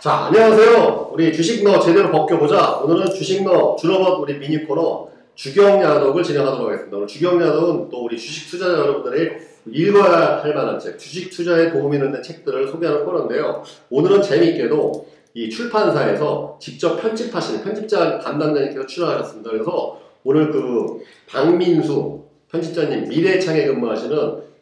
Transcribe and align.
자, 0.00 0.26
안녕하세요. 0.26 1.10
우리 1.12 1.32
주식너 1.32 1.80
제대로 1.80 2.12
벗겨보자. 2.12 2.82
오늘은 2.84 3.12
주식너 3.12 3.74
줄어벗 3.74 4.20
우리 4.20 4.38
미니 4.38 4.64
코너 4.64 5.08
주경야독을 5.34 6.22
진행하도록 6.22 6.68
하겠습니다. 6.68 6.96
오늘 6.96 7.08
주경야독은 7.08 7.88
또 7.90 8.04
우리 8.04 8.16
주식 8.16 8.48
투자자 8.48 8.78
여러분들이 8.78 9.32
읽어야 9.66 10.40
할 10.40 10.54
만한 10.54 10.78
책, 10.78 10.96
주식 11.00 11.30
투자에 11.30 11.72
도움이 11.72 11.98
되는 11.98 12.22
책들을 12.22 12.68
소개하는 12.68 13.04
코너인데요. 13.04 13.64
오늘은 13.90 14.22
재미있게도 14.22 15.08
이 15.34 15.50
출판사에서 15.50 16.56
직접 16.60 16.94
편집하시는 17.02 17.64
편집자 17.64 18.20
담당자님께서 18.20 18.86
출연하셨습니다. 18.86 19.50
그래서 19.50 20.00
오늘 20.22 20.52
그 20.52 21.00
박민수 21.28 22.22
편집자님 22.52 23.08
미래창에 23.08 23.66
근무하시는 23.66 24.16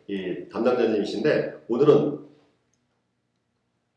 이 0.09 0.49
담당자님이신데 0.51 1.65
오늘은 1.69 2.26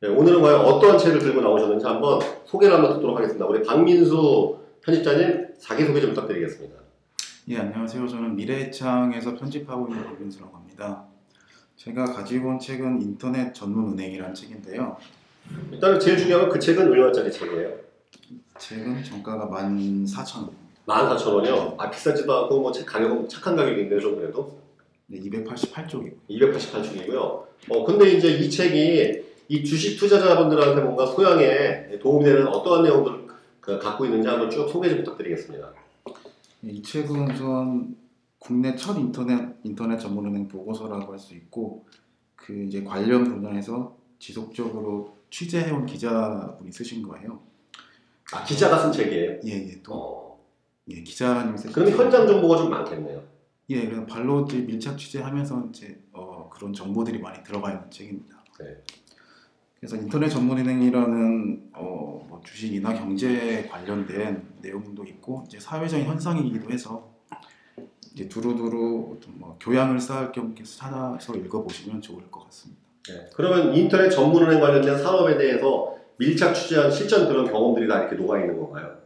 네, 0.01 0.07
오늘은 0.07 0.41
과연 0.41 0.61
어떠한 0.61 0.97
책을 0.97 1.19
들고 1.19 1.41
나오셨는지 1.41 1.85
한번 1.85 2.19
소개를 2.45 2.73
한번 2.75 2.93
듣도록 2.95 3.17
하겠습니다. 3.17 3.45
우리 3.45 3.61
박민수 3.63 4.57
편집자님 4.81 5.47
자기소개 5.59 5.99
좀 5.99 6.11
부탁드리겠습니다. 6.11 6.75
예, 7.49 7.57
안녕하세요. 7.57 8.07
저는 8.07 8.35
미래창에서 8.37 9.35
편집하고 9.35 9.87
있는 9.89 10.05
박민수라고 10.05 10.55
합니다. 10.55 11.03
제가 11.75 12.05
가지고 12.05 12.49
온 12.49 12.59
책은 12.59 13.01
인터넷 13.01 13.53
전문 13.53 13.91
은행이라는 13.93 14.33
책인데요. 14.33 14.95
일단 15.71 15.99
제일 15.99 16.17
중요한 16.17 16.43
건 16.47 16.53
그 16.53 16.59
책은 16.59 16.87
얼마짜리 16.89 17.29
책이에요? 17.31 17.69
책은 18.57 19.03
정가가 19.03 19.47
14,000원. 19.49 20.51
14,000원이요? 20.87 21.75
아 21.77 21.89
비싸지도 21.89 22.33
않고 22.43 22.61
뭐 22.61 22.71
책 22.71 22.85
가격은 22.85 23.27
착한 23.27 23.55
가격인데요 23.57 23.99
좀 23.99 24.15
그래도? 24.15 24.59
네, 25.07 25.19
288쪽이고. 25.19 26.13
288쪽이고요. 26.29 27.19
어 27.69 27.83
근데 27.85 28.11
이제 28.11 28.29
이 28.29 28.49
책이 28.49 29.28
이 29.49 29.63
주식 29.63 29.97
투자자분들한테 29.99 30.81
뭔가 30.81 31.07
소양에 31.07 31.97
도움이 31.99 32.23
되는 32.23 32.47
어떠한 32.47 32.83
내용들을 32.83 33.27
그 33.59 33.79
갖고 33.79 34.05
있는지 34.05 34.27
한번 34.27 34.49
쭉 34.49 34.69
소개 34.69 34.87
좀 34.89 34.99
부탁드리겠습니다. 34.99 35.73
예, 36.65 36.69
이 36.69 36.81
책은 36.83 37.31
우선 37.31 37.95
국내 38.37 38.75
첫 38.75 38.95
인터넷 38.97 39.55
인터넷 39.63 39.97
전문은행 39.97 40.47
보고서라고 40.47 41.11
할 41.11 41.19
수 41.19 41.33
있고 41.35 41.85
그 42.35 42.63
이제 42.63 42.83
관련 42.83 43.23
분야에서 43.23 43.97
지속적으로 44.19 45.17
취재해온 45.31 45.85
기자분이 45.87 46.71
쓰신 46.71 47.01
거예요. 47.07 47.39
아 48.31 48.43
기자가 48.43 48.77
쓴 48.77 48.91
책이에요? 48.91 49.39
예, 49.45 49.51
예, 49.51 49.81
또 49.81 49.93
어. 49.93 50.39
예, 50.89 51.01
기자님이 51.01 51.57
쓰신. 51.57 51.71
그럼 51.73 51.89
책. 51.89 51.97
현장 51.99 52.27
정보가 52.27 52.57
좀 52.57 52.69
많겠네요. 52.69 53.21
예, 53.71 53.87
그냥 53.87 54.05
발로 54.05 54.45
밀착 54.45 54.97
취재하면서 54.97 55.69
이제 55.69 55.99
어, 56.13 56.49
그런 56.53 56.71
정보들이 56.71 57.17
많이 57.19 57.43
들어가 57.43 57.71
있는 57.71 57.89
책입니다. 57.89 58.43
네. 58.59 58.83
그래서 59.79 59.95
인터넷 59.95 60.27
전문은행이라는 60.27 61.69
어, 61.73 62.25
뭐 62.27 62.41
주식이나 62.43 62.93
경제 62.93 63.67
관련된 63.71 64.43
내용도 64.61 65.05
있고 65.05 65.45
이제 65.47 65.59
사회적인 65.59 66.05
현상이기도 66.05 66.69
해서 66.69 67.09
이제 68.13 68.27
두루두루 68.27 69.17
좀뭐 69.21 69.57
교양을 69.59 69.99
쌓을 69.99 70.31
겸 70.33 70.53
찾아서 70.61 71.35
읽어보시면 71.35 72.01
좋을 72.01 72.29
것 72.29 72.43
같습니다. 72.45 72.81
네. 73.07 73.29
그러면 73.33 73.73
인터넷 73.73 74.09
전문은행 74.09 74.59
관련된 74.59 74.97
산업에 74.97 75.37
대해서 75.37 75.95
밀착 76.17 76.53
취재한 76.53 76.91
실전 76.91 77.29
그런 77.29 77.49
경험들이 77.49 77.87
다 77.87 78.01
이렇게 78.01 78.17
녹아 78.17 78.39
있는 78.39 78.59
건가요? 78.59 78.97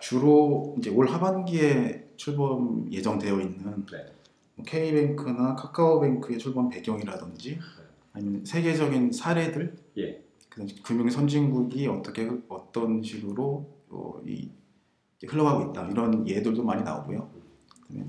주로 0.00 0.74
이제 0.78 0.88
올 0.88 1.06
하반기에 1.06 2.08
출범 2.16 2.88
예정되어 2.90 3.40
있는 3.40 3.84
네. 3.92 4.06
뭐 4.54 4.64
K뱅크나 4.64 5.54
카카오뱅크의 5.56 6.38
출범 6.38 6.70
배경이라든지 6.70 7.58
아니면 8.14 8.44
세계적인 8.44 9.12
사례들, 9.12 9.74
예. 9.98 10.22
그 10.48 10.66
금융 10.84 11.10
선진국이 11.10 11.86
어떻게 11.88 12.30
어떤 12.48 13.02
식으로 13.02 13.66
어, 13.90 14.20
이 14.24 14.48
흘러가고 15.26 15.70
있다 15.70 15.88
이런 15.90 16.26
예들도 16.26 16.62
많이 16.62 16.82
나오고요. 16.82 17.28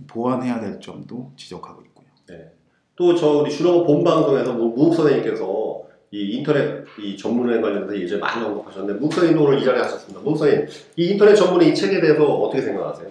보완해야 0.08 0.59
될 0.59 0.80
점도 0.80 1.32
지적하고 1.36 1.82
있고요. 1.82 2.05
또저 2.95 3.39
우리 3.42 3.52
주로 3.52 3.83
본 3.83 4.04
방송에서 4.04 4.54
뭐 4.54 4.70
무욱 4.70 4.93
선생님께서 4.93 5.83
이 6.11 6.37
인터넷 6.37 6.86
이 6.99 7.17
전문에 7.17 7.60
관련해서 7.60 7.99
예전에 7.99 8.22
많이 8.22 8.45
언급하셨는데 8.45 8.99
무욱 8.99 9.11
선생님도 9.11 9.43
오늘 9.43 9.60
이 9.60 9.66
자리에 9.66 9.82
하셨습니다. 9.82 10.22
무욱 10.22 10.37
선생님, 10.37 10.67
이 10.98 11.11
인터넷 11.11 11.36
전문의 11.36 11.72
이 11.72 11.76
책에 11.76 11.99
대해서 11.99 12.23
어떻게 12.23 12.61
생각하세요? 12.61 13.10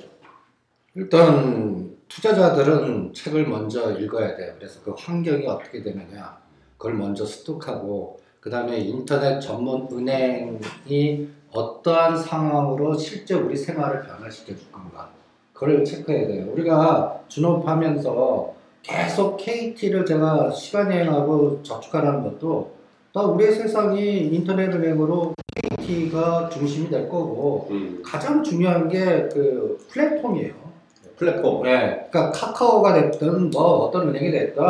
일단 0.95 1.97
투자자들은 2.09 3.13
책을 3.13 3.47
먼저 3.47 3.99
읽어야 3.99 4.37
돼요. 4.37 4.55
그래서 4.57 4.81
그 4.83 4.93
환경이 4.97 5.47
어떻게 5.47 5.83
되느냐 5.83 6.44
그걸 6.77 6.95
먼저 6.95 7.25
습득하고 7.25 8.19
그 8.41 8.51
다음에 8.51 8.79
인터넷 8.79 9.41
전문 9.41 9.89
은행이 9.91 11.29
어떠한 11.53 12.19
상황으로 12.19 12.95
실제 12.97 13.35
우리 13.35 13.57
생활을 13.57 14.03
변화시켜 14.03 14.55
줄 14.57 14.71
건가 14.73 15.09
그걸 15.53 15.85
체크해야 15.85 16.27
돼요. 16.27 16.47
우리가 16.53 17.21
준업하면서 17.29 18.55
계속 18.83 19.37
KT를 19.39 20.05
제가 20.05 20.51
시간 20.51 20.93
여행하고 20.93 21.63
저축하라는 21.63 22.23
것도 22.25 22.73
또 23.13 23.21
우리의 23.35 23.53
세상이 23.53 24.27
인터넷 24.27 24.69
은행으로 24.75 25.33
KT가 25.79 26.49
중심이 26.51 26.91
될 26.91 27.09
거고 27.09 27.69
음, 27.71 28.03
가장 28.05 28.43
중요한 28.43 28.89
게 28.89 29.29
그 29.33 29.79
플랫폼이에요. 29.91 30.53
플랫폼. 31.17 31.63
네. 31.63 32.09
그러니까 32.11 32.33
카카오가 32.33 32.93
됐든 32.95 33.51
뭐 33.51 33.87
어떤 33.87 34.09
은행이 34.09 34.33
됐든 34.33 34.63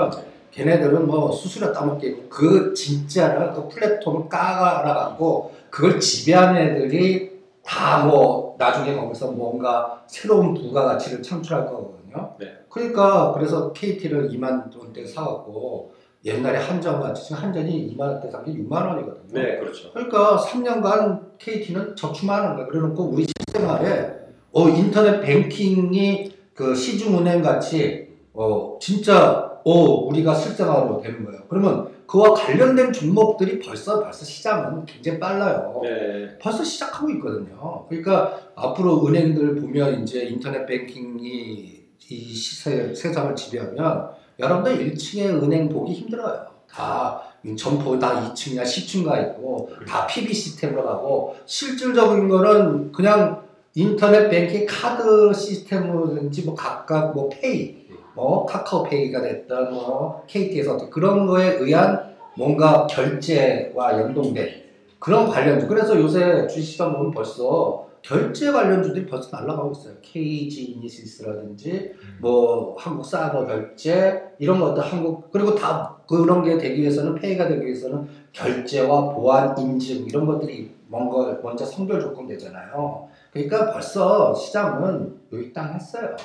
걔네들은 0.54 1.06
뭐 1.06 1.32
수수료 1.32 1.72
따먹기고 1.72 2.28
그 2.28 2.72
진짜를 2.74 3.52
그 3.52 3.68
플랫폼을 3.68 4.28
까가라갖고 4.28 5.52
그걸 5.70 5.98
지배하는 6.00 6.76
애들이 6.76 7.34
다 7.64 8.04
뭐 8.06 8.54
나중에 8.58 8.94
거기서 8.94 9.32
뭔가 9.32 10.02
새로운 10.06 10.54
부가가치를 10.54 11.22
창출할 11.22 11.66
거거든요. 11.66 12.34
네. 12.38 12.46
그러니까 12.68 13.32
그래서 13.32 13.72
KT를 13.72 14.28
2만 14.30 14.70
원대 14.78 15.04
사갖고 15.04 15.92
옛날에 16.24 16.58
한전 16.58 17.00
같이 17.00 17.24
지금 17.24 17.42
한전이 17.42 17.94
2만 17.96 18.00
원대 18.00 18.30
산게 18.30 18.52
6만 18.52 18.72
원이거든요. 18.86 19.32
네, 19.32 19.58
그렇죠. 19.58 19.92
그러니까 19.92 20.36
3년간 20.38 21.38
KT는 21.38 21.96
저축만 21.96 22.42
하는 22.42 22.56
거야. 22.56 22.66
그래놓고 22.66 23.02
우리 23.04 23.26
실생활에 23.26 24.12
어, 24.52 24.68
인터넷 24.68 25.20
뱅킹이 25.20 26.32
그 26.54 26.74
시중은행 26.74 27.42
같이 27.42 28.08
어, 28.32 28.78
진짜 28.80 29.50
어, 29.64 30.06
우리가 30.06 30.34
실생활로 30.34 31.00
되는 31.00 31.24
거예요. 31.24 31.40
그러면 31.48 31.88
그와 32.06 32.34
관련된 32.34 32.92
종목들이 32.92 33.58
벌써 33.58 34.02
벌써 34.02 34.24
시장은 34.24 34.84
굉장히 34.84 35.18
빨라요. 35.18 35.80
네. 35.82 36.38
벌써 36.38 36.62
시작하고 36.62 37.10
있거든요. 37.12 37.86
그러니까 37.88 38.38
앞으로 38.54 39.06
은행들 39.06 39.56
보면 39.56 40.02
이제 40.02 40.24
인터넷 40.24 40.66
뱅킹이 40.66 41.84
이 42.10 42.34
시세, 42.34 42.94
세상을 42.94 43.34
지배하면 43.34 44.10
여러분들 44.38 44.92
1층에 44.92 45.42
은행 45.42 45.70
보기 45.70 45.94
힘들어요. 45.94 46.46
다 46.70 47.22
점포 47.56 47.98
다 47.98 48.32
2층이나 48.34 48.62
10층 48.62 49.04
가 49.04 49.20
있고 49.20 49.70
다 49.86 50.06
PB 50.06 50.32
시스템으로 50.34 50.84
가고 50.84 51.36
실질적인 51.46 52.28
거는 52.28 52.92
그냥 52.92 53.44
인터넷 53.74 54.28
뱅킹 54.28 54.66
카드 54.68 55.32
시스템으로든지 55.32 56.42
뭐 56.42 56.54
각각 56.54 57.14
뭐 57.14 57.28
pay 57.28 57.83
뭐 58.14 58.46
카카오페이가 58.46 59.20
됐든 59.22 59.72
뭐 59.72 60.24
KT에서 60.26 60.88
그런 60.90 61.26
거에 61.26 61.56
의한 61.56 62.14
뭔가 62.36 62.86
결제와 62.86 64.00
연동된 64.00 64.64
그런 64.98 65.28
관련주. 65.28 65.68
그래서 65.68 65.98
요새 66.00 66.46
주식시장 66.46 66.94
보면 66.94 67.10
벌써 67.10 67.84
결제 68.00 68.52
관련주들이 68.52 69.06
벌써 69.06 69.34
날아가고 69.34 69.72
있어요. 69.72 69.94
KG 70.02 70.72
이니시스라든지 70.72 71.94
뭐 72.20 72.76
한국 72.78 73.04
사버 73.04 73.46
결제 73.46 74.22
이런 74.38 74.60
것들 74.60 74.82
한국 74.82 75.30
그리고 75.30 75.54
다 75.54 75.96
그런 76.06 76.42
게 76.42 76.58
되기 76.58 76.82
위해서는 76.82 77.14
페이가 77.14 77.48
되기 77.48 77.64
위해서는 77.64 78.06
결제와 78.32 79.14
보안 79.14 79.56
인증 79.58 80.06
이런 80.06 80.26
것들이 80.26 80.74
뭔가 80.88 81.38
먼저 81.42 81.64
선별 81.64 82.00
조건 82.00 82.26
되잖아요. 82.26 83.08
그러니까 83.32 83.72
벌써 83.72 84.34
시장은 84.34 85.14
요익당했어요. 85.32 86.16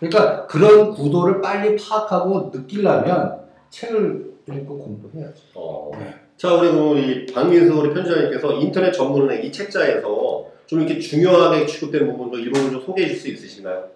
그러니까 0.00 0.46
그런 0.46 0.90
구도를 0.92 1.40
빨리 1.42 1.76
파악하고 1.76 2.50
느끼려면 2.52 3.40
책을 3.68 4.34
읽고 4.50 4.78
공부해야죠. 4.78 5.42
어. 5.54 5.90
네. 5.98 6.14
자, 6.36 6.54
우리 6.54 6.70
그 6.70 6.76
우리 6.78 7.26
박민수 7.26 7.78
우리 7.78 7.92
편집장님께서 7.92 8.54
인터넷 8.54 8.90
전문은행 8.92 9.44
이 9.44 9.52
책자에서 9.52 10.50
좀 10.66 10.80
이렇게 10.80 10.98
중요하게 10.98 11.66
취급되는 11.66 12.10
부분도 12.10 12.38
이론을 12.38 12.70
좀 12.72 12.82
소개해 12.82 13.08
줄 13.08 13.16
수 13.18 13.28
있으신가요? 13.28 13.90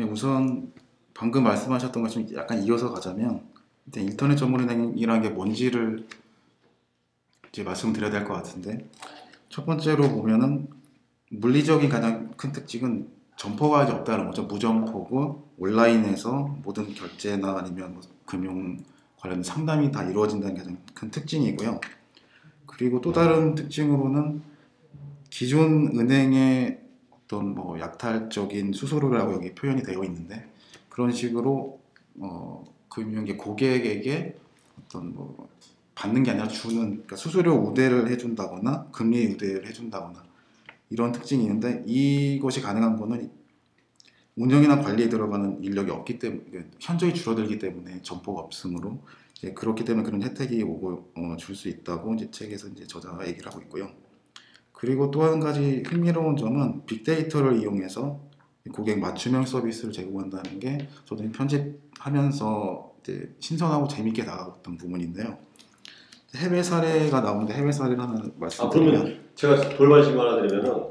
예, 0.00 0.02
우선 0.02 0.72
방금 1.14 1.44
말씀하셨던 1.44 2.02
것좀 2.02 2.26
약간 2.34 2.62
이어서 2.64 2.92
가자면 2.92 3.42
일단 3.86 4.02
인터넷 4.04 4.36
전문은행이라는 4.36 5.22
게 5.22 5.28
뭔지를 5.28 6.04
이제 7.50 7.62
말씀드려야 7.62 8.10
될 8.10 8.24
것 8.24 8.34
같은데 8.34 8.88
첫 9.48 9.64
번째로 9.66 10.08
보면은 10.08 10.68
물리적인 11.30 11.88
가장 11.90 12.30
큰 12.36 12.50
특징은 12.52 13.08
점포가 13.36 13.84
이제 13.84 13.92
없다는 13.92 14.26
거죠. 14.26 14.44
무점포고 14.44 15.48
온라인에서 15.58 16.56
모든 16.62 16.92
결제나 16.94 17.58
아니면 17.58 17.94
뭐 17.94 18.02
금융 18.24 18.78
관련 19.18 19.42
상담이 19.42 19.90
다 19.90 20.02
이루어진다는 20.04 20.54
게 20.54 20.60
가장 20.60 20.78
큰 20.94 21.10
특징이고요. 21.10 21.80
그리고 22.66 23.00
또 23.00 23.12
다른 23.12 23.54
특징으로는 23.54 24.42
기존 25.30 25.98
은행의 25.98 26.80
어떤 27.10 27.54
뭐 27.54 27.78
약탈적인 27.78 28.72
수수료라고 28.72 29.34
여기 29.34 29.54
표현이 29.54 29.82
되어 29.82 30.02
있는데 30.04 30.50
그런 30.88 31.12
식으로 31.12 31.80
어, 32.18 32.64
금융계 32.88 33.36
고객에게 33.36 34.36
어떤 34.80 35.14
뭐 35.14 35.48
받는 35.94 36.22
게 36.22 36.32
아니라 36.32 36.48
주는 36.48 36.88
그러니까 36.90 37.16
수수료 37.16 37.54
우대를 37.54 38.10
해준다거나 38.10 38.88
금리 38.92 39.26
우대를 39.26 39.66
해준다거나 39.66 40.22
이런 40.92 41.10
특징이 41.12 41.42
있는데 41.44 41.82
이것이 41.86 42.60
가능한 42.60 42.96
거는 42.96 43.30
운영이나 44.36 44.80
관리에 44.80 45.08
들어가는 45.08 45.62
인력이 45.62 45.90
없기 45.90 46.18
때문에 46.18 46.66
현저히 46.78 47.14
줄어들기 47.14 47.58
때문에 47.58 48.00
점포가 48.02 48.40
없으므로 48.42 49.00
그렇기 49.54 49.84
때문에 49.84 50.04
그런 50.04 50.22
혜택이 50.22 50.62
오고 50.62 51.12
어, 51.16 51.36
줄수 51.38 51.68
있다고 51.68 52.14
이제 52.14 52.30
책에서 52.30 52.68
이제 52.68 52.86
저자가 52.86 53.26
얘기를 53.26 53.46
하고 53.50 53.60
있고요. 53.62 53.90
그리고 54.72 55.10
또 55.10 55.22
한 55.22 55.40
가지 55.40 55.82
흥미로운 55.86 56.36
점은 56.36 56.84
빅데이터를 56.86 57.60
이용해서 57.60 58.20
고객 58.72 58.98
맞춤형 59.00 59.46
서비스를 59.46 59.92
제공한다는 59.92 60.60
게 60.60 60.88
저도 61.04 61.24
편집하면서 61.32 62.92
신선하고 63.40 63.88
재밌게 63.88 64.24
다가왔던 64.24 64.76
부분인데요. 64.76 65.38
해외 66.36 66.62
사례가 66.62 67.20
나오는데 67.20 67.54
해외 67.54 67.70
사례를 67.70 68.00
하나 68.00 68.14
아 68.14 68.30
말씀드리면 68.36 68.92
그러면 68.94 69.20
제가 69.34 69.76
돌발 69.76 70.02
질문 70.02 70.26
하나 70.26 70.40
드리면은 70.40 70.84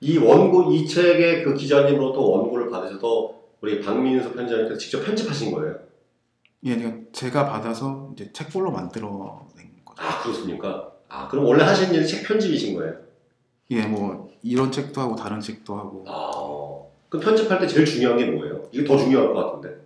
이 0.00 0.18
원고 0.18 0.72
이 0.72 0.86
책의 0.86 1.44
그 1.44 1.54
기자님으로부터 1.54 2.20
원고를 2.20 2.70
받으셔서 2.70 3.34
우리 3.60 3.80
박민수 3.80 4.32
편집장님께서 4.32 4.78
직접 4.78 5.04
편집하신 5.04 5.52
거예요. 5.52 5.76
예, 6.66 7.04
제가 7.12 7.46
받아서 7.46 8.10
이제 8.12 8.32
책볼로 8.32 8.72
만들어낸 8.72 9.84
거죠. 9.84 10.02
아 10.02 10.20
그렇습니까? 10.22 10.90
아 11.08 11.28
그럼 11.28 11.44
원래 11.44 11.62
하신 11.62 11.94
일이 11.94 12.06
책 12.06 12.26
편집이신 12.26 12.74
거예요? 12.74 12.94
예, 13.70 13.82
뭐 13.82 14.30
이런 14.42 14.72
책도 14.72 15.00
하고 15.00 15.14
다른 15.14 15.40
책도 15.40 15.76
하고 15.76 16.04
아, 16.08 16.30
그 17.08 17.20
편집할 17.20 17.60
때 17.60 17.66
제일 17.66 17.86
중요한 17.86 18.18
게 18.18 18.26
뭐예요? 18.26 18.62
이게 18.72 18.84
더 18.84 18.96
중요할 18.96 19.32
것 19.32 19.34
같은데. 19.34 19.81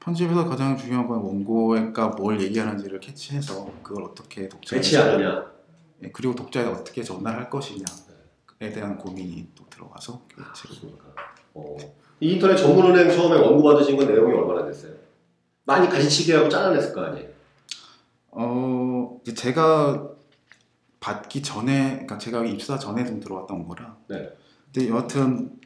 편집에서 0.00 0.48
가장 0.48 0.76
중요한 0.76 1.06
건 1.08 1.18
원고가 1.18 2.08
뭘 2.08 2.40
얘기하는지를 2.40 3.00
캐치해서 3.00 3.70
그걸 3.82 4.04
어떻게 4.04 4.48
독자에 4.48 4.78
배치하느냐. 4.78 5.52
예, 6.04 6.10
그리고 6.12 6.34
독자에 6.34 6.66
어떻게 6.66 7.02
전달할 7.02 7.50
것이냐에 7.50 8.72
대한 8.72 8.96
고민이 8.96 9.48
또 9.54 9.66
들어가서 9.68 10.22
그 10.28 10.42
책을 10.54 10.76
그렇습니까? 10.76 11.04
어. 11.54 11.76
이 12.20 12.32
인터넷 12.32 12.56
전문은행 12.56 13.10
처음에 13.10 13.40
원고 13.40 13.62
받으신 13.62 13.96
건 13.96 14.06
내용이 14.06 14.32
얼마나 14.34 14.64
됐어요? 14.64 14.92
많이 15.64 15.88
가지치기 15.88 16.32
하고 16.32 16.48
잘라냈을 16.48 16.94
거 16.94 17.02
아니에요? 17.02 17.28
어 18.30 19.20
제가 19.36 20.10
받기 21.00 21.42
전에 21.42 21.90
그러니까 21.90 22.18
제가 22.18 22.44
입사 22.44 22.78
전에 22.78 23.04
좀 23.04 23.20
들어왔던 23.20 23.66
거라. 23.66 23.96
네. 24.08 24.30
근데 24.72 24.88
여하튼 24.88 25.58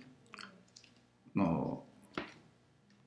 어 1.39 1.83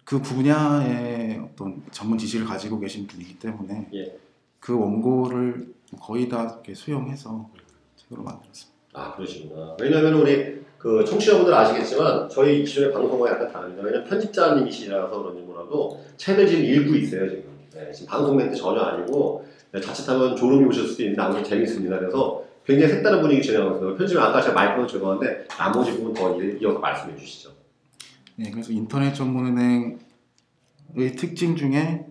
그 0.05 0.21
분야의 0.21 1.14
어떤 1.51 1.81
전문 1.91 2.17
지식을 2.17 2.45
가지고 2.45 2.79
계신 2.79 3.05
분이기 3.07 3.37
때문에 3.39 3.87
예. 3.93 4.17
그 4.59 4.77
원고를 4.77 5.67
거의 6.01 6.27
다 6.27 6.43
이렇게 6.43 6.73
수용해서 6.73 7.49
책으로 7.95 8.23
만들었습니다. 8.23 8.75
아 8.93 9.15
그러시구나. 9.15 9.75
왜냐하면 9.79 10.13
우리 10.15 10.63
그 10.77 11.03
청취자분들 11.05 11.53
아시겠지만 11.53 12.29
저희 12.29 12.63
기존의 12.63 12.93
방송과 12.93 13.31
약간 13.31 13.51
다릅니다. 13.51 13.83
왜냐면 13.83 14.07
편집자님이시라서 14.07 15.21
그런지 15.21 15.41
몰라도 15.41 15.99
책을 16.17 16.47
지금 16.47 16.63
읽고 16.65 16.95
있어요 16.95 17.29
지금. 17.29 17.43
네, 17.73 17.91
지금 17.91 18.07
방송 18.07 18.37
멘트 18.37 18.55
전혀 18.55 18.81
아니고 18.81 19.45
네, 19.71 19.81
자칫하면 19.81 20.35
졸음이 20.35 20.65
오실 20.65 20.87
수도 20.87 21.03
있는데 21.03 21.21
아무튼 21.21 21.43
재밌습니다. 21.43 21.99
그래서 21.99 22.43
굉장히 22.65 22.93
색다른 22.93 23.21
분위기 23.21 23.41
진행하고. 23.41 23.95
편집은 23.95 24.21
아까 24.21 24.41
제가 24.41 24.53
마이크로 24.53 24.87
죄송한데 24.87 25.47
나머지 25.49 25.91
부분 25.93 26.13
더 26.13 26.41
이- 26.41 26.57
이어서 26.61 26.79
말씀해 26.79 27.15
주시죠. 27.17 27.51
네, 28.37 28.49
그래서 28.51 28.71
인터넷 28.71 29.13
전문은행의 29.13 29.97
특징 31.15 31.55
중에 31.55 32.07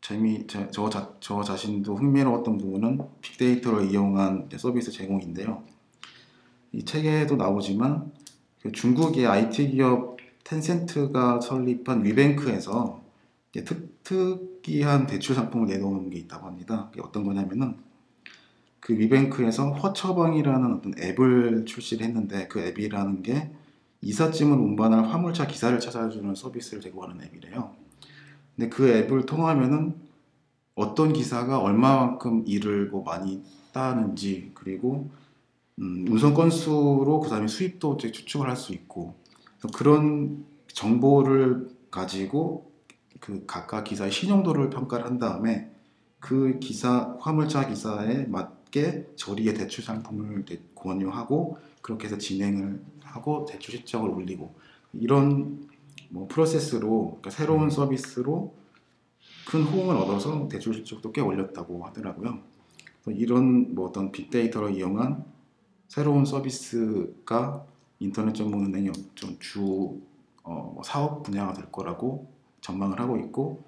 재미 0.00 0.46
저, 0.46 0.90
저, 1.20 1.42
자신도 1.42 1.96
흥미로웠던 1.96 2.58
부분은 2.58 3.00
빅데이터를 3.20 3.90
이용한 3.90 4.48
서비스 4.56 4.90
제공인데요. 4.90 5.62
이 6.72 6.84
책에도 6.84 7.36
나오지만 7.36 8.12
그 8.62 8.72
중국의 8.72 9.26
IT 9.26 9.70
기업 9.72 10.16
텐센트가 10.44 11.40
설립한 11.40 12.04
위뱅크에서 12.04 13.02
특, 13.64 14.02
특이한 14.04 15.06
대출 15.06 15.34
상품을 15.34 15.66
내놓은 15.66 16.10
게 16.10 16.18
있다고 16.20 16.46
합니다. 16.46 16.90
어떤 17.00 17.24
거냐면은 17.24 17.76
그 18.80 18.98
위뱅크에서 18.98 19.72
허처방이라는 19.72 20.74
어떤 20.74 20.94
앱을 20.98 21.64
출시를 21.66 22.06
했는데 22.06 22.48
그 22.48 22.60
앱이라는 22.60 23.22
게 23.22 23.50
이삿짐을 24.00 24.56
운반할 24.56 25.04
화물차 25.04 25.46
기사를 25.46 25.78
찾아주는 25.78 26.34
서비스를 26.34 26.80
제공하는 26.80 27.24
앱이래요. 27.24 27.87
근데 28.58 28.68
그 28.70 28.88
앱을 28.88 29.24
통하면은 29.24 29.94
어떤 30.74 31.12
기사가 31.12 31.60
얼마만큼 31.60 32.42
일을 32.44 32.88
뭐 32.88 33.04
많이 33.04 33.44
따는지 33.72 34.50
그리고 34.54 35.08
음, 35.78 36.06
운송 36.10 36.34
건수로 36.34 37.20
그 37.20 37.28
다음에 37.28 37.46
수입도 37.46 37.96
추측을 37.96 38.48
할 38.48 38.56
수 38.56 38.72
있고 38.72 39.14
그런 39.74 40.44
정보를 40.66 41.68
가지고 41.92 42.72
그 43.20 43.44
각각 43.46 43.84
기사의 43.84 44.10
신용도를 44.10 44.70
평가를 44.70 45.06
한 45.06 45.18
다음에 45.20 45.70
그 46.18 46.58
기사 46.58 47.16
화물차 47.20 47.68
기사에 47.68 48.26
맞게 48.26 49.10
저리의 49.14 49.54
대출 49.54 49.84
상품을 49.84 50.44
권유하고 50.74 51.58
그렇게 51.80 52.06
해서 52.06 52.18
진행을 52.18 52.80
하고 53.02 53.46
대출 53.48 53.76
실적을 53.76 54.10
올리고 54.10 54.52
이런 54.94 55.68
뭐 56.08 56.26
프로세스로 56.28 57.18
그러니까 57.20 57.30
새로운 57.30 57.70
서비스로 57.70 58.54
큰 59.48 59.62
호응을 59.62 59.96
얻어서 59.96 60.48
대출 60.48 60.74
실적도 60.74 61.12
꽤 61.12 61.20
올렸다고 61.20 61.84
하더라고요. 61.86 62.38
이런 63.06 63.74
뭐 63.74 63.88
어떤 63.88 64.12
빅데이터를 64.12 64.74
이용한 64.74 65.24
새로운 65.86 66.24
서비스가 66.24 67.64
인터넷 67.98 68.34
전문은행의 68.34 68.92
좀주 69.14 70.00
어, 70.42 70.72
뭐 70.74 70.82
사업 70.84 71.22
분야가 71.22 71.54
될 71.54 71.70
거라고 71.72 72.30
전망을 72.60 73.00
하고 73.00 73.16
있고 73.18 73.62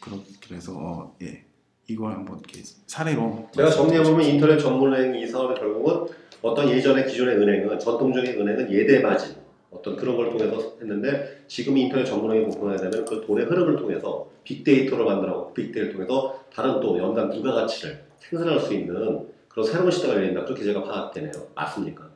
그렇 0.00 0.18
그래서 0.46 0.72
어, 0.76 1.16
예 1.22 1.44
이걸 1.88 2.12
한번 2.12 2.38
이렇게 2.38 2.62
사례로 2.86 3.48
제가 3.52 3.70
정리해 3.70 4.02
보면 4.02 4.16
말씀드리겠습니다. 4.16 4.34
인터넷 4.34 4.58
전문은행 4.58 5.14
이 5.22 5.26
사업의 5.26 5.56
결국은 5.56 6.14
어떤 6.42 6.68
예전의 6.68 7.06
기존의 7.06 7.36
은행은 7.36 7.78
전통적인 7.78 8.40
은행은 8.40 8.70
예대 8.70 9.00
마진 9.00 9.45
어떤 9.76 9.96
그런 9.96 10.16
걸 10.16 10.30
통해서 10.30 10.76
했는데 10.80 11.42
지금 11.46 11.76
인터넷 11.76 12.04
전문은행이 12.04 12.46
오픈하게 12.46 12.90
되면 12.90 13.04
그 13.04 13.24
돈의 13.26 13.46
흐름을 13.46 13.76
통해서 13.76 14.28
빅데이터를 14.44 15.04
만들어고 15.04 15.52
빅데이터를 15.54 15.92
통해서 15.92 16.44
다른 16.54 16.80
또 16.80 16.98
연간 16.98 17.30
부가 17.30 17.52
가치를 17.52 18.04
생산할 18.18 18.60
수 18.60 18.72
있는 18.74 19.26
그런 19.48 19.66
새로운 19.66 19.90
시대가 19.90 20.14
열린다 20.14 20.44
그렇게 20.44 20.64
제가 20.64 20.82
파악되네요 20.82 21.32
맞습니까? 21.54 22.08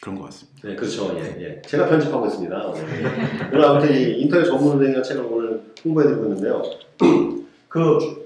그런 0.00 0.18
것 0.18 0.24
같습니다. 0.24 0.68
네 0.68 0.74
그렇죠 0.74 1.16
예, 1.16 1.36
예. 1.40 1.62
제가 1.62 1.88
편집하고 1.88 2.26
있습니다 2.26 2.66
오늘, 2.66 2.82
예. 2.82 3.46
오늘 3.52 3.64
아무튼 3.64 3.94
이 3.94 4.20
인터넷 4.20 4.44
전문은행이라는 4.44 5.02
책을 5.02 5.24
오늘 5.24 5.62
홍보해드리고 5.84 6.24
있는데요 6.24 6.62
그 7.68 8.21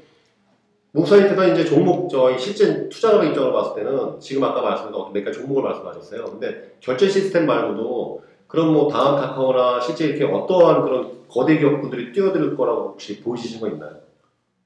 목사님께서 0.97 1.53
이제 1.53 1.65
종목 1.65 2.09
저희 2.09 2.39
실제 2.39 2.89
투자자 2.89 3.23
입장으로 3.23 3.53
봤을 3.53 3.75
때는 3.77 4.19
지금 4.19 4.43
아까 4.45 4.63
말씀하신 4.63 4.95
어떤 4.95 5.13
몇 5.13 5.25
가지 5.25 5.39
종목을 5.39 5.63
말씀하셨어요. 5.63 6.25
근데 6.25 6.73
결제 6.81 7.09
시스템 7.09 7.47
말고도 7.47 8.23
그런 8.47 8.73
뭐 8.73 8.89
다음 8.89 9.17
카카오나 9.17 9.81
실제 9.81 10.07
이렇게 10.07 10.25
어떠한 10.25 10.83
그런 10.83 11.11
거대 11.29 11.59
기업들이 11.59 12.13
뛰어들 12.13 12.57
거라고 12.57 12.91
혹시 12.91 13.21
보이시는 13.21 13.61
거 13.61 13.69
있나요? 13.69 13.97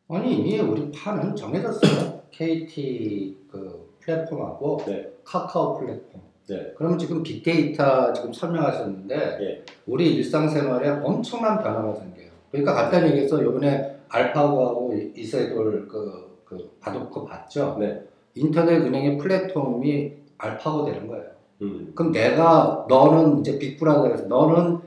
아니 0.09 0.35
이미 0.35 0.61
우리 0.61 0.91
판은 0.93 1.35
정해졌어요. 1.35 2.21
KT 2.31 3.37
그 3.51 3.91
플랫폼하고 4.01 4.79
네. 4.87 5.11
카카오 5.25 5.79
플랫폼. 5.79 6.21
네. 6.49 6.73
그러면 6.77 6.99
지금 6.99 7.23
빅데이터 7.23 8.13
지금 8.13 8.33
설명하셨는데 8.33 9.15
예. 9.41 9.65
우리 9.87 10.15
일상생활에 10.17 11.01
엄청난 11.03 11.63
변화가 11.63 11.95
생겨요. 11.95 12.31
그러니까 12.51 12.75
간단히 12.75 13.11
얘기해서 13.11 13.41
이번에 13.41 13.90
알파고하고 14.11 14.93
이- 14.95 15.13
이세돌 15.21 15.89
그, 15.89 16.39
그 16.45 16.71
바둑코 16.81 17.25
봤죠? 17.25 17.77
네. 17.79 18.03
인터넷 18.35 18.77
은행의 18.77 19.19
플랫폼이 19.19 20.13
알파고 20.39 20.85
되는 20.85 21.07
거예요. 21.07 21.25
음. 21.63 21.93
그럼 21.95 22.13
내가 22.13 22.87
너는 22.89 23.41
이제 23.41 23.59
빅브라더에서 23.59 24.25
너는 24.27 24.79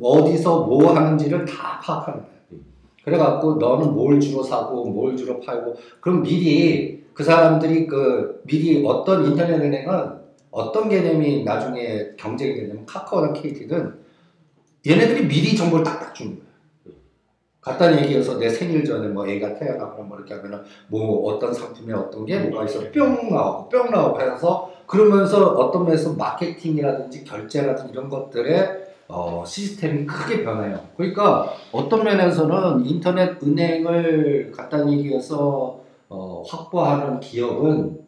어디서 0.00 0.66
뭐 0.66 0.92
하는지를 0.92 1.44
다 1.44 1.80
파악하는 1.82 2.20
거예요. 2.20 2.36
그래갖고 3.04 3.54
너는 3.54 3.94
뭘 3.94 4.18
주로 4.18 4.42
사고 4.42 4.84
뭘 4.84 5.16
주로 5.16 5.38
팔고 5.40 5.76
그럼 6.00 6.22
미리 6.22 7.04
그 7.14 7.22
사람들이 7.22 7.86
그 7.86 8.42
미리 8.46 8.84
어떤 8.84 9.24
인터넷 9.24 9.54
은행은 9.54 10.26
어떤 10.50 10.88
개념이 10.88 11.44
나중에 11.44 12.10
경쟁이 12.16 12.54
되냐면 12.54 12.84
카카오나 12.84 13.32
KT는 13.32 13.94
얘네들이 14.86 15.28
미리 15.28 15.56
정보를 15.56 15.84
딱딱 15.84 16.14
주는 16.14 16.32
거예요. 16.32 16.46
간단히 17.66 18.00
얘기해서 18.02 18.38
내 18.38 18.48
생일 18.48 18.84
전에 18.84 19.08
뭐 19.08 19.26
애가 19.26 19.54
태어나거나 19.54 20.04
뭐 20.04 20.16
이렇게 20.16 20.34
하면은 20.34 20.62
뭐 20.86 21.24
어떤 21.24 21.52
상품에 21.52 21.92
어떤 21.92 22.24
게 22.24 22.38
뭐가 22.38 22.64
있어 22.64 22.78
뿅 22.92 23.28
나오고 23.28 23.68
뿅 23.68 23.90
나오고 23.90 24.20
해서 24.20 24.70
그러면서 24.86 25.48
어떤 25.48 25.84
면에서 25.84 26.14
마케팅이라든지 26.14 27.24
결제라든지 27.24 27.92
이런 27.92 28.08
것들의 28.08 28.86
어, 29.08 29.42
시스템이 29.44 30.06
크게 30.06 30.44
변해요. 30.44 30.78
그러니까 30.96 31.52
어떤 31.72 32.04
면에서는 32.04 32.86
인터넷 32.86 33.42
은행을 33.42 34.52
간단히 34.56 34.98
얘기해서 34.98 35.80
어, 36.08 36.44
확보하는 36.46 37.18
기업은 37.18 37.98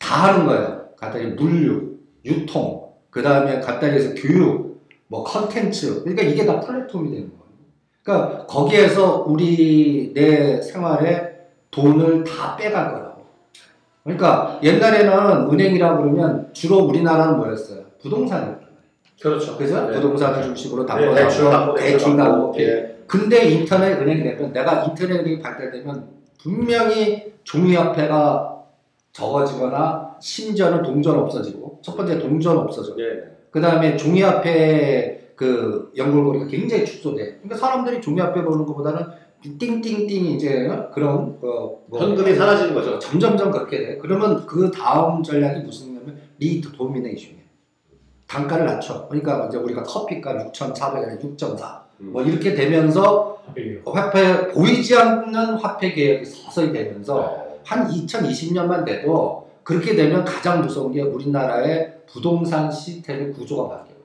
다 0.00 0.32
하는 0.32 0.46
거예요. 0.46 0.88
간단히 0.96 1.26
물류, 1.26 1.96
유통, 2.24 2.92
그 3.08 3.22
다음에 3.22 3.60
간단히 3.60 3.94
해서 3.94 4.14
교육, 4.20 4.82
뭐 5.06 5.22
컨텐츠. 5.22 6.02
그러니까 6.02 6.22
이게 6.24 6.44
다 6.44 6.58
플랫폼이 6.58 7.10
되는 7.10 7.28
거예요. 7.28 7.41
그러니까 8.02 8.46
거기에서 8.46 9.24
우리 9.26 10.12
내 10.14 10.60
생활에 10.60 11.32
돈을 11.70 12.24
다 12.24 12.56
빼갈 12.56 12.92
거라고. 12.92 13.22
그러니까 14.02 14.58
옛날에는 14.62 15.50
은행이라고 15.50 16.02
그러면 16.02 16.50
주로 16.52 16.78
우리나라는 16.78 17.36
뭐였어요? 17.38 17.84
부동산이었단 18.02 18.58
말이에요. 18.60 18.82
그렇죠. 19.20 19.56
그죠? 19.56 19.86
네. 19.86 19.92
부동산을 19.94 20.42
중심으로 20.42 20.84
네, 20.84 20.86
담보 20.88 21.14
대출 21.14 21.50
담보, 21.50 21.74
대출 21.74 22.16
받고 22.16 22.54
예. 22.58 22.96
근데 23.06 23.48
인터넷 23.48 23.92
은행이 24.00 24.22
되면 24.24 24.52
내가 24.52 24.84
인터넷 24.84 25.20
은행이 25.20 25.40
발달되면 25.40 26.08
분명히 26.42 27.32
종이화폐가 27.44 28.56
적어지거나 29.12 30.16
심지어는 30.20 30.82
동전 30.82 31.18
없어지고 31.18 31.78
첫 31.82 31.96
번째 31.96 32.18
동전 32.18 32.58
없어져. 32.58 32.96
예. 32.98 33.32
그 33.50 33.60
다음에 33.60 33.96
종이화폐 33.96 35.21
그 35.36 35.92
연결고리가 35.96 36.46
굉장히 36.46 36.84
축소돼. 36.84 37.38
그러니까 37.42 37.56
사람들이 37.56 38.00
종이화폐 38.00 38.42
보는 38.42 38.66
것보다는 38.66 39.06
띵띵띵 39.58 40.26
이제 40.26 40.68
그런 40.94 41.38
어, 41.42 41.78
뭐 41.86 42.00
현금이 42.00 42.34
사라지는 42.34 42.74
거죠. 42.74 42.98
점점점 42.98 43.50
그렇게 43.50 43.78
돼. 43.78 43.98
그러면 43.98 44.46
그 44.46 44.70
다음 44.70 45.22
전략이 45.22 45.64
무슨냐면 45.64 46.20
리드 46.38 46.72
도미네이션이에요. 46.72 47.42
단가를 48.28 48.66
낮춰. 48.66 49.08
그러니까 49.08 49.46
이제 49.48 49.58
우리가 49.58 49.82
커피값 49.82 50.52
6,400원에 50.52 51.20
6.4. 51.20 51.82
음. 52.00 52.12
뭐 52.12 52.22
이렇게 52.22 52.54
되면서 52.54 53.38
화폐 53.84 54.48
보이지 54.48 54.96
않는 54.96 55.56
화폐 55.56 55.92
개혁이 55.92 56.24
서서히 56.24 56.72
되면서 56.72 57.42
한 57.64 57.88
2020년만 57.88 58.84
돼도 58.84 59.50
그렇게 59.62 59.94
되면 59.94 60.24
가장 60.24 60.62
무서운 60.62 60.92
게 60.92 61.02
우리나라의 61.02 61.92
부동산 62.06 62.70
시스템의 62.70 63.32
구조가 63.32 63.68
바뀌어요. 63.68 63.96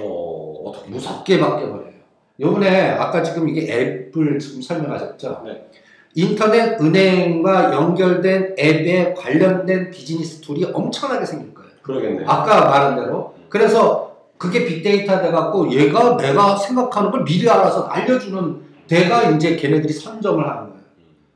어, 0.00 0.35
어떻게 0.66 0.90
무섭게 0.90 1.38
바뀌어버려요. 1.38 1.96
요번에 2.40 2.90
아까 2.90 3.22
지금 3.22 3.48
이게 3.48 3.72
앱을 3.72 4.38
지금 4.38 4.60
설명하셨죠? 4.60 5.42
네. 5.46 5.66
인터넷 6.14 6.80
은행과 6.80 7.72
연결된 7.74 8.56
앱에 8.58 9.14
관련된 9.14 9.90
비즈니스 9.90 10.40
tool이 10.40 10.64
엄청나게 10.72 11.24
생길 11.24 11.54
거예요. 11.54 11.70
그러겠네. 11.82 12.24
아까 12.26 12.64
말한 12.66 12.96
대로. 12.96 13.34
그래서 13.48 14.16
그게 14.38 14.64
빅데이터 14.66 15.20
돼갖고 15.22 15.70
얘가 15.72 16.16
내가 16.16 16.56
생각하는 16.56 17.10
걸 17.10 17.24
미리 17.24 17.48
알아서 17.48 17.84
알려주는 17.84 18.60
데가 18.88 19.30
이제 19.30 19.56
걔네들이 19.56 19.92
선점을 19.92 20.42
하는 20.46 20.62
거예요. 20.70 20.76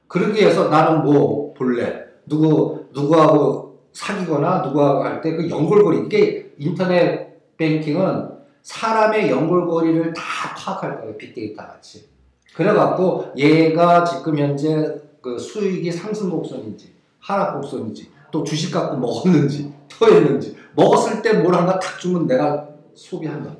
그러기 0.07 0.41
위해서 0.41 0.69
나는 0.69 1.03
뭐 1.03 1.55
볼래. 1.55 2.05
누구, 2.27 2.85
누구하고 2.93 3.79
사귀거나 3.93 4.63
누구하고 4.67 5.03
할 5.05 5.21
때 5.21 5.37
그 5.37 5.49
연골고리. 5.49 6.07
이게 6.07 6.51
인터넷 6.59 7.29
뱅킹은 7.57 8.30
사람의 8.63 9.31
연골고리를 9.31 10.13
다 10.15 10.23
파악할 10.57 11.01
거예요. 11.01 11.17
빅데이터 11.17 11.67
같이. 11.67 12.09
그래갖고 12.55 13.33
얘가 13.37 14.05
지금 14.05 14.39
현재 14.39 15.01
그 15.21 15.39
수익이 15.39 15.91
상승 15.93 16.31
곡선인지 16.31 16.95
하락 17.21 17.55
곡선인지 17.61 18.11
또 18.31 18.45
주식 18.45 18.73
갖고 18.73 18.97
먹었는지 18.97 19.73
토했는지 19.89 20.57
먹었을 20.75 21.23
때 21.23 21.35
뭘 21.35 21.55
한가 21.55 21.79
탁 21.79 21.99
주면 21.99 22.27
내가 22.27 22.69
소비한다. 22.95 23.55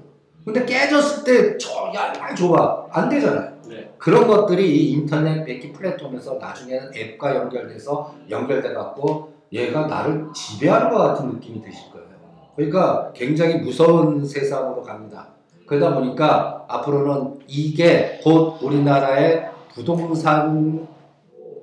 근데 0.45 0.65
깨졌을 0.65 1.25
때 1.25 1.59
저, 1.59 1.93
야, 1.95 2.13
야, 2.17 2.35
좋아. 2.35 2.87
안 2.91 3.09
되잖아요. 3.09 3.53
네. 3.69 3.93
그런 3.99 4.27
것들이 4.27 4.69
이 4.87 4.93
인터넷 4.93 5.45
뱅킹 5.45 5.73
플랫폼에서 5.73 6.35
나중에는 6.35 6.91
앱과 6.95 7.37
연결돼서 7.37 8.15
연결돼 8.29 8.73
갖고 8.73 9.33
얘가 9.53 9.87
나를 9.87 10.27
지배하는 10.35 10.91
것 10.91 10.97
같은 10.99 11.29
느낌이 11.33 11.61
드실 11.63 11.91
거예요. 11.93 12.00
그러니까 12.61 13.11
굉장히 13.15 13.57
무서운 13.57 14.23
세상으로 14.23 14.83
갑니다. 14.83 15.29
그러다 15.67 15.95
보니까 15.95 16.67
앞으로는 16.69 17.39
이게 17.47 18.21
곧 18.23 18.59
우리나라의 18.63 19.49
부동산 19.73 20.87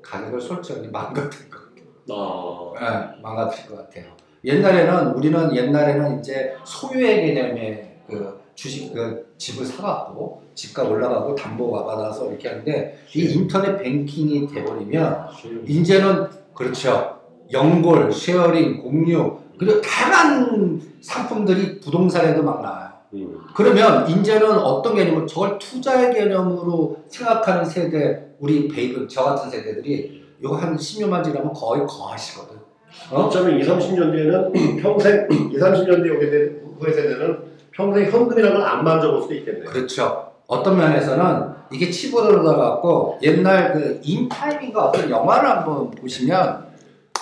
가격을 0.02 0.42
솔직히 0.42 0.88
망가뜨릴 0.88 1.50
것 1.52 1.60
같아요. 1.60 1.86
어, 2.10 2.74
네, 2.80 3.22
망가뜨릴 3.22 3.70
것 3.70 3.78
같아요. 3.78 4.06
옛날에는 4.44 5.14
우리는 5.14 5.56
옛날에는 5.56 6.20
이제 6.20 6.56
소유의 6.66 7.28
개념의 7.28 7.98
그 8.08 8.42
주식 8.56 8.92
그 8.92 9.34
집을 9.38 9.66
사갖고 9.66 10.42
집값 10.56 10.90
올라가고 10.90 11.36
담보가 11.36 11.86
받아서 11.86 12.28
이렇게 12.30 12.48
하는데 12.48 12.98
이 13.14 13.34
인터넷 13.34 13.78
뱅킹이 13.78 14.48
돼버리면 14.48 15.28
이제는 15.68 16.28
그렇죠 16.56 17.20
연골, 17.52 18.12
쉐어링, 18.12 18.82
공유 18.82 19.38
그리고 19.58 19.82
다양한 19.82 20.82
상품들이 21.02 21.80
부동산에도 21.80 22.44
막 22.44 22.62
나와요. 22.62 22.88
음. 23.14 23.38
그러면 23.56 24.08
이제는 24.10 24.52
어떤 24.52 24.96
개념을 24.96 25.26
저걸 25.28 25.58
투자의 25.60 26.14
개념으로 26.14 26.98
생각하는 27.08 27.66
세대 27.66 28.28
우리 28.40 28.68
베이브 28.68 29.08
저 29.10 29.24
같은 29.24 29.50
세대들이 29.50 30.24
이거 30.44 30.56
한 30.56 30.76
10년만 30.76 31.24
지나면 31.24 31.54
거의 31.54 31.86
거하시거든. 31.88 32.56
어? 33.12 33.22
어쩌면 33.24 33.60
20, 33.60 33.72
30년 33.74 34.12
뒤에는 34.12 34.78
평생 34.82 35.28
20, 35.32 35.60
30년 35.60 36.04
뒤에 36.04 36.16
오게 36.16 36.30
된 36.30 36.62
후의 36.80 36.94
세대는 36.94 37.38
평생 37.72 38.06
현금이라는 38.12 38.58
걸 38.60 38.68
안 38.68 38.84
만져볼 38.84 39.22
수도 39.22 39.34
있겠네요. 39.36 39.66
그렇죠. 39.66 40.32
어떤 40.48 40.78
면에서는 40.78 41.58
이게 41.72 41.90
치부로 41.90 42.42
들어가고 42.42 43.20
옛날 43.22 43.74
그 43.74 44.00
인타임인가 44.04 44.86
어떤 44.86 45.10
영화를 45.10 45.50
한번 45.50 45.92
보시면 45.92 46.67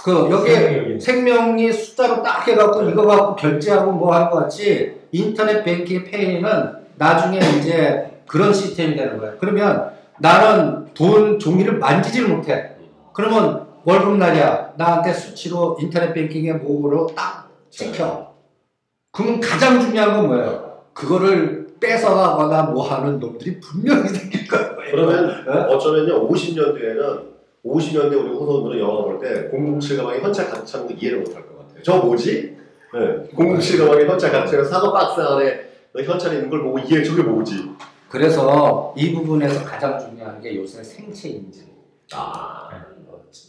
그 0.06 0.30
여기에 0.30 1.00
생명이 1.00 1.74
숫자로 1.74 2.22
딱 2.22 2.48
해갖고 2.48 2.84
이거 2.92 3.08
갖고 3.08 3.36
결제하고 3.36 3.92
뭐 3.92 4.14
하는 4.14 4.30
것 4.30 4.42
같이 4.42 4.94
인터넷 5.12 5.64
뱅킹 5.64 6.04
페이는 6.04 6.74
나중에 6.96 7.40
이제 7.58 8.22
그런 8.28 8.54
시스템이 8.54 8.96
되는 8.96 9.18
거예요. 9.18 9.34
그러면 9.40 9.90
나는 10.20 10.94
돈 10.94 11.40
종이를 11.40 11.80
만지질 11.80 12.28
못해. 12.28 12.76
그러면 13.14 13.66
월급날이야. 13.84 14.74
나한테 14.78 15.12
수치로 15.12 15.76
인터넷 15.82 16.14
뱅킹의 16.14 16.58
모으로 16.58 17.08
딱 17.16 17.50
찍혀. 17.72 18.32
그럼 19.12 19.40
가장 19.40 19.82
중요한 19.82 20.14
건 20.14 20.28
뭐예요? 20.28 20.82
그거를 20.94 21.66
뺏어가거나 21.80 22.62
뭐 22.62 22.88
하는 22.88 23.20
놈들이 23.20 23.60
분명히 23.60 24.08
생길 24.08 24.48
거예요. 24.48 24.76
그러면 24.92 25.46
네? 25.48 25.52
어쩌면요 25.52 26.30
50년 26.30 26.78
뒤에는 26.78 27.35
50년대 27.66 28.14
우리 28.14 28.30
후손들은 28.30 28.80
영화 28.80 29.04
볼 29.04 29.20
때 29.20 29.50
007 29.52 29.98
가방에 29.98 30.20
현찰 30.20 30.50
가득 30.50 30.66
차는 30.66 30.88
거 30.88 30.94
이해를 30.94 31.20
못할 31.20 31.46
것 31.48 31.58
같아요. 31.60 31.82
저 31.84 31.98
뭐지? 31.98 32.58
네. 32.94 33.00
007 33.36 33.80
가방에 33.80 34.06
현찰 34.06 34.32
가득 34.32 34.52
차는 34.52 34.66
사과 34.66 34.92
박스 34.92 35.20
안에 35.20 35.66
현찰이 36.06 36.36
있는 36.36 36.50
걸 36.50 36.62
보고 36.64 36.78
이해 36.80 37.04
저게 37.04 37.24
뭐지? 37.24 37.72
그래서 38.10 38.94
이 38.96 39.14
부분에서 39.14 39.66
가장 39.66 39.98
중요한 40.00 40.40
게 40.42 40.56
요새 40.56 40.84
생체 40.84 41.30
인증. 41.30 41.66
아, 42.14 42.70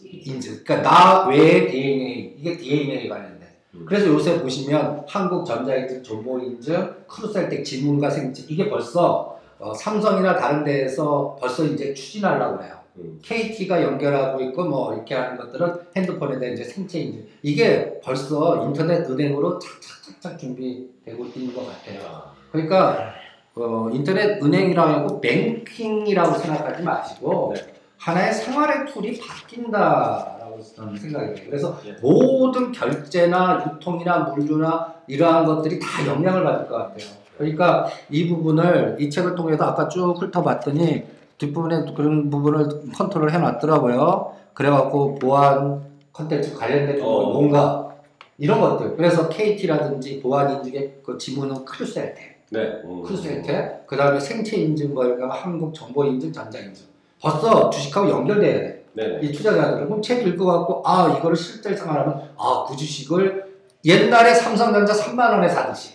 인증. 0.02 0.64
그러니까 0.64 0.88
나 0.90 1.28
외의 1.28 1.68
DNA 1.70 2.37
이게 2.38 2.56
DNA 2.56 3.08
관련돼. 3.08 3.46
음. 3.75 3.85
그래서 3.87 4.06
요새 4.08 4.40
보시면 4.40 5.04
한국 5.06 5.44
전자인증, 5.44 6.02
정보 6.02 6.38
인증, 6.38 6.94
크루셀텍 7.06 7.64
지문과 7.64 8.08
생체 8.11 8.44
이게 8.49 8.68
벌써 8.70 9.38
어, 9.58 9.73
삼성이나 9.75 10.37
다른 10.37 10.64
데에서 10.64 11.37
벌써 11.38 11.64
이제 11.64 11.92
추진하려고 11.94 12.62
해요. 12.62 12.75
음. 12.98 13.18
KT가 13.22 13.82
연결하고 13.82 14.40
있고 14.42 14.64
뭐 14.64 14.94
이렇게 14.94 15.14
하는 15.14 15.36
것들은 15.36 15.74
핸드폰에다 15.96 16.46
이제 16.46 16.64
생체 16.64 17.00
인증 17.00 17.26
이게 17.42 18.00
벌써 18.02 18.66
인터넷 18.66 19.08
은행으로 19.08 19.58
착착착착 19.58 20.38
준비되고 20.38 21.24
있는 21.26 21.54
것 21.54 21.66
같아요. 21.66 22.32
그러니까 22.50 23.14
어, 23.54 23.88
인터넷 23.92 24.42
은행이라고 24.42 25.20
뱅킹이라고 25.20 26.38
생각하지 26.38 26.82
마시고 26.82 27.52
네. 27.54 27.74
하나의 27.98 28.32
생활의 28.32 28.86
tool이 28.86 29.18
바뀐다라고 29.18 30.62
저는 30.62 30.96
생각이 30.96 31.34
돼요. 31.34 31.46
그래서 31.48 31.80
네. 31.84 31.96
모든 32.00 32.72
결제나 32.72 33.64
유통이나 33.66 34.18
물류나 34.20 34.94
이러한 35.06 35.44
것들이 35.44 35.78
다 35.78 36.06
영향을 36.06 36.44
받을 36.44 36.68
것 36.68 36.76
같아요. 36.76 37.08
그러니까 37.36 37.86
이 38.10 38.28
부분을 38.28 38.96
이 38.98 39.10
책을 39.10 39.34
통해서 39.34 39.64
아까 39.64 39.88
쭉 39.88 40.14
훑어봤더니 40.20 41.04
뒷부분에 41.38 41.92
그런 41.94 42.30
부분을 42.30 42.90
컨트롤 42.92 43.30
해놨더라고요. 43.30 44.32
그래갖고 44.54 45.16
보안 45.16 45.84
컨텐츠 46.12 46.54
관련된 46.56 47.00
어. 47.02 47.32
뭔가 47.32 47.94
이런 48.38 48.60
것들. 48.60 48.96
그래서 48.96 49.28
KT라든지 49.28 50.20
보안 50.20 50.50
인증의 50.56 51.00
그 51.04 51.18
지문은 51.18 51.64
크루셜텍. 51.64 52.36
네. 52.50 52.60
음. 52.84 53.02
혜택, 53.06 53.86
그 53.86 53.96
다음에 53.96 54.20
생체 54.20 54.56
인증, 54.56 54.94
뭐거 54.94 55.26
한국 55.26 55.74
정보 55.74 56.04
인증, 56.04 56.32
전자 56.32 56.58
인증. 56.58 56.86
벌써 57.20 57.70
주식하고 57.70 58.08
연결돼야 58.08 58.60
돼. 58.60 58.84
네네. 58.92 59.18
이 59.22 59.32
투자자들은 59.32 59.86
그럼 59.86 60.00
책 60.00 60.26
읽어갖고 60.26 60.82
아 60.84 61.16
이거를 61.18 61.36
실제 61.36 61.74
생활하면 61.74 62.30
아그 62.38 62.76
주식을 62.76 63.44
옛날에 63.84 64.34
삼성전자 64.34 64.94
3만 64.94 65.32
원에 65.32 65.48
사듯이 65.48 65.94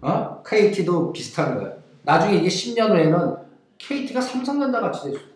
어? 0.00 0.42
KT도 0.46 1.12
비슷한 1.12 1.56
거예요. 1.56 1.74
나중에 2.02 2.36
이게 2.38 2.48
10년 2.48 2.90
후에는 2.90 3.36
KT가 3.78 4.20
삼성전자 4.20 4.80
같이 4.80 5.04
될 5.04 5.12
수 5.12 5.18
있다. 5.18 5.28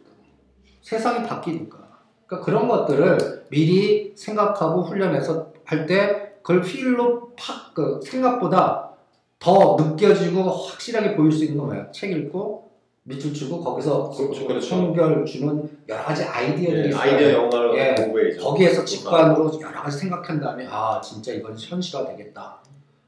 세상이 0.82 1.26
바뀌니까. 1.28 1.78
그러니까 2.26 2.44
그런 2.44 2.68
것들을 2.68 3.46
미리 3.50 4.12
생각하고 4.16 4.82
훈련해서 4.82 5.52
할 5.64 5.86
때 5.86 6.32
그걸 6.42 6.62
휠로 6.62 7.30
팍 7.36 7.72
그 7.74 8.00
생각보다 8.04 8.90
더 9.38 9.76
느껴지고 9.78 10.42
확실하게 10.42 11.16
보일 11.16 11.32
수 11.32 11.44
있는 11.44 11.58
건 11.58 11.66
뭐야? 11.68 11.90
책 11.92 12.10
읽고 12.12 12.70
밑줄 13.04 13.32
치고 13.32 13.60
거기서 13.64 14.10
그렇죠, 14.10 14.46
그렇죠. 14.46 14.68
청결 14.68 15.24
주는 15.24 15.70
여러 15.88 16.04
가지 16.04 16.22
아이디어들이 16.24 16.82
네, 16.82 16.88
있어요. 16.90 17.00
아이디어 17.00 17.32
영화를 17.32 17.78
예. 17.78 17.94
공부해야죠. 17.94 18.40
거기에서 18.44 18.84
직관으로 18.84 19.58
여러 19.60 19.82
가지 19.82 19.98
생각한 19.98 20.38
다음에 20.40 20.66
아 20.70 21.00
진짜 21.00 21.32
이건 21.32 21.56
현실화 21.58 22.04
되겠다. 22.06 22.58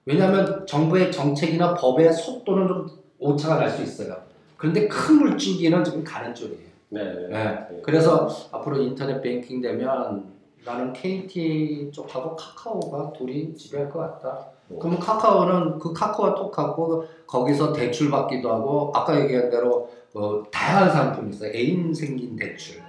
왜냐하면 0.06 0.66
정부의 0.66 1.12
정책이나 1.12 1.74
법의 1.74 2.12
속도는 2.12 2.66
좀 2.68 2.86
오차가 3.18 3.56
날 3.56 3.70
수 3.70 3.82
있어요. 3.82 4.16
그런데 4.64 4.88
큰 4.88 5.16
물줄기는 5.16 5.84
지금 5.84 6.02
가는 6.02 6.34
쪽이에요. 6.34 6.70
네네. 6.88 7.28
네. 7.28 7.80
그래서 7.82 8.26
앞으로 8.50 8.80
인터넷 8.80 9.20
뱅킹 9.20 9.60
되면 9.60 10.24
나는 10.64 10.90
KT 10.94 11.90
쪽하고 11.92 12.34
카카오가 12.34 13.12
둘이 13.12 13.54
지배할 13.54 13.90
것 13.90 13.98
같다. 13.98 14.46
어. 14.70 14.78
그러면 14.80 14.98
카카오는 14.98 15.78
그 15.78 15.92
카카오톡하고 15.92 17.04
거기서 17.26 17.74
대출 17.74 18.10
받기도 18.10 18.50
하고 18.50 18.90
아까 18.94 19.20
얘기한 19.20 19.50
대로 19.50 19.90
어, 20.14 20.42
다양한 20.50 20.90
상품이 20.90 21.34
있어요. 21.34 21.52
애인 21.52 21.92
생긴 21.92 22.34
대출. 22.34 22.80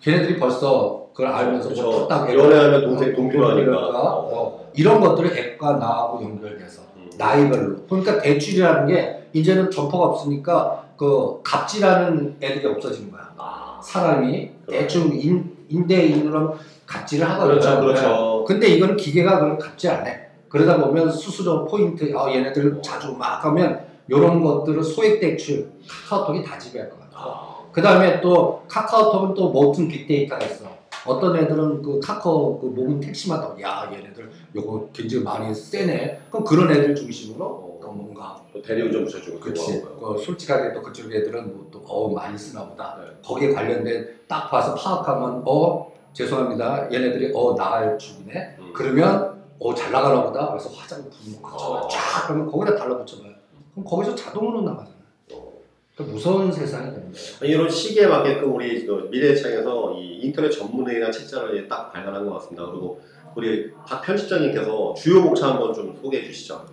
걔네들이 0.00 0.40
벌써 0.40 1.06
그걸 1.12 1.28
알면서 1.28 1.68
뭐 1.68 1.78
그렇죠. 1.78 2.08
딱 2.08 2.34
연애하면 2.34 2.86
동생 2.86 3.14
돈 3.14 3.28
필요하니까 3.28 3.64
필요하니까. 3.64 3.98
어, 4.00 4.68
이런 4.74 5.00
것들을 5.00 5.38
앱과 5.38 5.76
나하고 5.76 6.24
연결돼서 6.24 6.82
음. 6.96 7.08
나이별로. 7.16 7.76
그러니까 7.88 8.20
대출이라는 8.20 8.88
게 8.88 9.28
이제는 9.32 9.70
점포가 9.70 10.06
없으니까 10.06 10.83
그 10.96 11.40
갑질하는 11.42 12.36
애들이 12.40 12.66
없어진 12.66 13.10
거야. 13.10 13.32
아, 13.36 13.80
사람이 13.82 14.50
대충 14.68 15.12
인, 15.14 15.56
임대인으로 15.68 16.56
갑질을 16.86 17.28
하거든요. 17.30 17.60
그렇죠, 17.60 17.80
그렇죠. 17.80 18.44
근데 18.46 18.68
이거는 18.68 18.96
기계가 18.96 19.40
그걸 19.40 19.58
갑질 19.58 19.90
안 19.90 20.06
해. 20.06 20.20
그러다 20.48 20.80
보면 20.80 21.10
수수료 21.10 21.64
포인트, 21.64 22.12
아, 22.16 22.30
얘네들 22.32 22.80
자주 22.82 23.12
막 23.12 23.44
하면 23.44 23.84
이런 24.08 24.42
것들을 24.42 24.82
소액 24.84 25.20
대출 25.20 25.70
카카오톡이 26.08 26.42
다 26.44 26.58
지배할 26.58 26.90
것 26.90 27.00
같아. 27.00 27.10
아, 27.14 27.56
그 27.72 27.82
다음에 27.82 28.20
또 28.20 28.62
카카오톡은 28.68 29.34
또 29.34 29.50
모든 29.50 29.88
빅데이터가 29.88 30.44
있어. 30.44 30.74
어떤 31.06 31.36
애들은 31.36 31.82
그 31.82 32.00
카카오 32.00 32.58
그 32.58 32.66
모금 32.66 33.00
택시마다 33.00 33.54
야 33.60 33.90
얘네들 33.92 34.30
요거 34.54 34.90
굉장히 34.92 35.24
많이 35.24 35.54
세네. 35.54 36.20
그럼 36.30 36.44
그런 36.44 36.70
애들 36.70 36.94
중심으로 36.94 37.38
또 37.38 37.63
뭔가 37.94 38.40
또 38.52 38.60
대리운전 38.62 39.04
붙여주고 39.04 39.40
그렇지. 39.40 39.80
그거 39.82 39.94
하고요. 40.02 40.16
그 40.16 40.22
솔직하게 40.24 40.72
또 40.72 40.82
그쪽 40.82 41.12
애들은 41.14 41.54
뭐 41.56 41.64
또 41.70 41.82
어우 41.86 42.12
많이 42.14 42.36
쓰나 42.38 42.66
보다. 42.68 42.96
네. 43.00 43.06
거기에 43.24 43.52
관련된 43.52 44.20
딱 44.28 44.50
봐서 44.50 44.74
파악하면 44.74 45.42
어 45.46 45.92
죄송합니다. 46.12 46.92
얘네들이 46.92 47.32
어 47.34 47.54
나갈 47.56 47.98
중이네. 47.98 48.56
음. 48.58 48.72
그러면 48.74 49.42
어 49.58 49.74
잘 49.74 49.90
나가나 49.92 50.22
보다. 50.24 50.50
그래서 50.50 50.68
화장 50.70 51.00
어. 51.00 51.42
거죠. 51.42 51.88
쫙 51.90 52.26
그러면 52.26 52.50
거기다 52.50 52.76
달라붙여봐요. 52.76 53.32
그럼 53.72 53.84
거기서 53.84 54.14
자동으로 54.14 54.62
나가잖아요. 54.62 54.94
어. 55.32 55.52
그러니까 55.94 56.14
무서운 56.14 56.52
세상이 56.52 56.86
되는 56.86 57.12
거예요. 57.12 57.52
이런 57.54 57.68
시기에 57.70 58.06
맞게끔 58.06 58.54
우리 58.54 58.86
그 58.86 59.08
미래창에서 59.10 59.94
이 59.94 60.20
인터넷 60.22 60.50
전문회의나 60.50 61.10
책자를 61.10 61.68
딱 61.68 61.92
발간한 61.92 62.24
것 62.26 62.34
같습니다. 62.34 62.66
그리고 62.66 63.00
우리 63.36 63.72
박 63.86 64.00
편집장님께서 64.02 64.94
주요 64.94 65.22
목차 65.22 65.48
한번 65.48 65.74
좀 65.74 65.98
소개해 66.00 66.24
주시죠. 66.24 66.64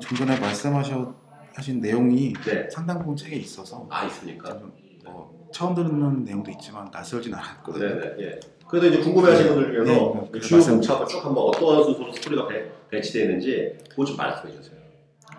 좀 0.00 0.16
전에 0.18 0.38
말씀하신 0.38 1.80
내용이 1.80 2.32
네. 2.44 2.68
상당 2.70 2.98
부분 2.98 3.16
책에 3.16 3.36
있어서 3.36 3.86
아 3.90 4.04
있습니까? 4.06 4.58
좀, 4.58 4.72
어, 5.06 5.48
처음 5.52 5.74
듣는 5.74 6.24
내용도 6.24 6.50
있지만 6.50 6.90
낯설진 6.92 7.32
않았거든요. 7.34 7.86
네네. 8.00 8.14
예. 8.20 8.40
그래도 8.66 8.86
이제 8.88 8.98
궁금해하시는 9.02 9.54
분들 9.54 9.84
중에서 9.84 9.92
네, 9.92 10.30
네, 10.32 10.40
주요 10.40 10.56
말씀- 10.56 10.74
목차 10.76 10.92
한번 10.94 11.08
쭉 11.08 11.24
한번 11.24 11.44
어떠한 11.44 11.84
순서로 11.84 12.12
스토리가 12.12 12.48
배, 12.48 12.64
배치되어 12.90 13.22
있는지 13.24 13.78
그거 13.90 14.04
좀 14.04 14.16
말씀해 14.16 14.52
주세요. 14.54 14.74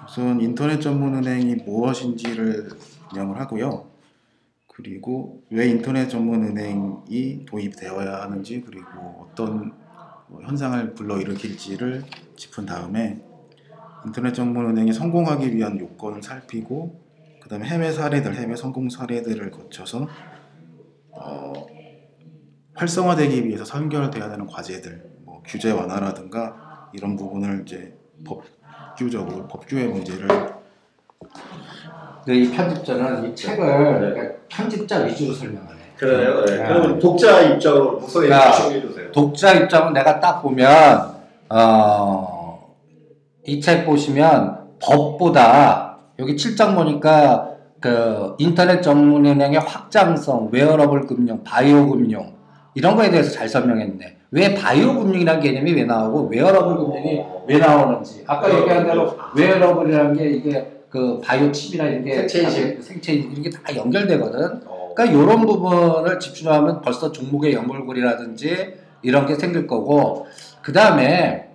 우선 0.05 0.39
인터넷 0.39 0.79
전문 0.79 1.15
은행이 1.15 1.55
무엇인지를 1.65 2.69
명을 3.15 3.39
하고요. 3.39 3.87
그리고 4.67 5.41
왜 5.49 5.67
인터넷 5.67 6.07
전문 6.07 6.43
은행이 6.43 7.45
도입되어야 7.45 8.21
하는지 8.21 8.61
그리고 8.65 9.27
어떤 9.31 9.73
뭐 10.27 10.41
현상을 10.43 10.93
불러일으킬지를 10.93 12.03
짚은 12.35 12.65
다음에 12.65 13.19
인터넷 14.05 14.33
전문 14.33 14.69
은행이 14.69 14.93
성공하기 14.93 15.55
위한 15.55 15.79
요건을 15.79 16.21
살피고 16.21 17.01
그 17.41 17.49
다음에 17.49 17.65
해외 17.67 17.91
사례들, 17.91 18.35
해외 18.35 18.55
성공 18.55 18.89
사례들을 18.89 19.51
거쳐서 19.51 20.07
어, 21.11 21.53
활성화되기 22.75 23.45
위해서 23.47 23.63
선결돼야 23.63 24.29
되는 24.29 24.45
과제들, 24.47 25.03
뭐 25.23 25.41
규제 25.45 25.71
완화라든가 25.71 26.89
이런 26.93 27.15
부분을 27.15 27.63
이제 27.65 27.95
법규적으로 28.25 29.47
법규의 29.47 29.87
문제를 29.87 30.27
근데 32.25 32.39
이 32.39 32.51
편집자는 32.51 33.29
이 33.29 33.35
책을 33.35 33.65
네. 33.65 33.99
그러니까 34.13 34.35
편집자 34.49 34.99
위주로 35.03 35.33
설명하네. 35.33 35.75
그러네요. 35.95 36.45
네. 36.45 36.59
야. 36.59 36.67
그럼 36.67 36.99
독자 36.99 37.41
입장으로 37.41 37.99
무서워 37.99 38.27
야. 38.29 38.51
정리해 38.51 38.81
주세요. 38.81 39.11
독자 39.11 39.53
입장은 39.53 39.93
내가 39.93 40.19
딱 40.19 40.41
보면 40.41 41.15
어, 41.49 42.34
이 43.47 43.59
책 43.61 43.85
보시면 43.85 44.57
법보다 44.81 45.97
여기 46.19 46.35
7장 46.35 46.75
보니까 46.75 47.49
그 47.79 48.35
인터넷 48.39 48.81
전문은행의 48.81 49.59
확장성, 49.59 50.49
웨어러블 50.51 51.01
금융, 51.05 51.43
바이오 51.43 51.89
금융 51.89 52.33
이런 52.73 52.95
거에 52.95 53.09
대해서 53.11 53.31
잘 53.31 53.47
설명했네. 53.47 54.15
왜 54.31 54.53
바이오 54.55 54.95
금융이라는 54.99 55.41
개념이 55.41 55.73
왜 55.73 55.83
나오고 55.85 56.27
웨어러블 56.29 56.77
금융이 56.77 57.21
왜 57.47 57.57
나오는지 57.57 58.23
아까 58.27 58.47
웨어러블 58.47 58.61
얘기한 58.63 58.85
대로 58.87 59.15
금융. 59.15 59.49
wearable이라는 59.49 60.13
게 60.17 60.29
이게 60.31 60.71
그 60.89 61.19
바이오 61.21 61.51
칩이나 61.51 61.85
이런 61.85 62.03
게 62.05 62.15
생체 62.27 62.41
인식. 62.43 62.83
생체 62.83 63.13
인식 63.13 63.31
이런 63.31 63.43
게다 63.43 63.75
연결되거든. 63.75 64.61
어. 64.65 64.93
그러니까 64.95 65.17
이런 65.23 65.45
부분을 65.45 66.19
집중하면 66.19 66.81
벌써 66.81 67.11
종목의 67.11 67.53
연결고리라든지 67.53 68.73
이런 69.03 69.25
게 69.25 69.35
생길 69.35 69.67
거고 69.67 70.25
그 70.61 70.71
다음에 70.73 71.49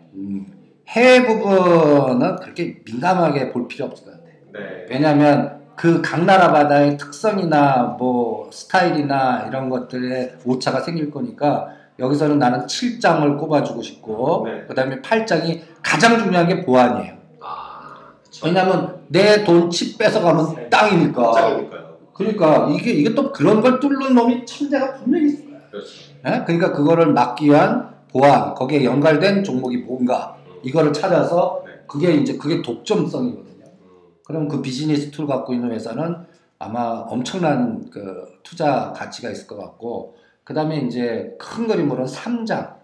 해외 0.90 1.24
부분은 1.26 2.37
그렇게 2.37 2.76
민감하게 2.85 3.53
볼 3.53 3.68
필요 3.68 3.87
없을 3.87 4.05
것 4.07 4.11
같아요. 4.12 4.31
네. 4.53 4.87
왜냐하면 4.90 5.61
그 5.76 6.03
각 6.03 6.24
나라마다의 6.24 6.98
특성이나 6.98 7.96
뭐 7.98 8.50
스타일이나 8.53 9.44
이런 9.48 9.70
것들의 9.70 10.35
오차가 10.44 10.81
생길 10.81 11.11
거니까 11.11 11.68
여기서는 11.98 12.38
나는 12.38 12.66
7장을 12.66 13.38
꼽아주고 13.38 13.81
싶고 13.83 14.42
네. 14.46 14.64
그 14.68 14.74
다음에 14.74 15.00
8장이 15.00 15.61
가장 15.83 16.18
중요한 16.18 16.48
게 16.48 16.64
보안이에요. 16.64 17.14
아, 17.40 18.11
왜냐하면 18.44 19.00
내 19.09 19.44
돈 19.44 19.70
칩 19.70 19.96
뺏어가면 19.98 20.68
땡이니까. 20.70 21.33
짝이니까요. 21.33 21.90
그러니까 22.12 22.68
이게 22.70 22.92
이게 22.92 23.14
또 23.14 23.33
그런 23.33 23.61
걸 23.62 23.81
뚫는 23.81 24.14
놈이 24.14 24.44
천재가 24.44 24.94
분명히 24.96 25.26
있을 25.29 25.50
거야. 25.50 25.61
그렇죠. 25.70 25.88
예? 26.26 26.42
그러니까 26.44 26.72
그거를 26.72 27.07
막기 27.14 27.46
위한 27.46 27.88
보안, 28.12 28.55
거기에 28.55 28.85
연결된 28.85 29.42
종목이 29.44 29.79
뭔가 29.79 30.37
이거를 30.62 30.92
찾아서 30.92 31.62
네. 31.66 31.73
그게 31.87 32.12
이제 32.14 32.37
그게 32.37 32.62
독점성이거든요. 32.62 33.64
음. 33.64 33.88
그럼 34.27 34.49
그 34.49 34.61
비즈니스 34.62 35.11
tool 35.11 35.27
갖고 35.27 35.53
있는 35.53 35.73
회사는 35.73 36.16
아마 36.59 37.05
엄청난 37.09 37.88
그 37.90 38.27
투자 38.42 38.92
가치가 38.94 39.31
있을 39.31 39.46
것 39.46 39.57
같고 39.57 40.16
그 40.44 40.53
다음에 40.55 40.79
이제 40.79 41.35
큰 41.38 41.66
그림으로는 41.66 42.07
3장 42.07 42.75